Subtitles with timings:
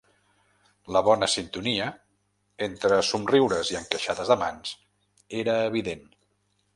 [0.95, 1.89] La bona sintonia,
[2.67, 4.73] entre somriures i encaixades de mans,
[5.43, 6.03] era evident.